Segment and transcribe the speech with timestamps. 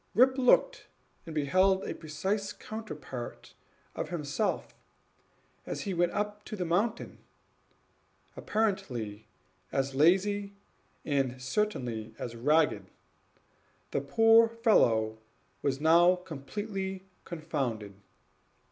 [0.15, 0.87] Rip looked,
[1.27, 3.53] and beheld a precise counterpart
[3.93, 4.73] of himself,
[5.63, 7.19] as he went up the mountain:
[8.35, 9.27] apparently
[9.71, 10.53] as lazy,
[11.05, 12.87] and certainly as ragged.
[13.91, 15.19] The poor fellow
[15.61, 17.93] was now completely confounded.